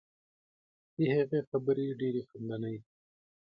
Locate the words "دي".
2.81-2.89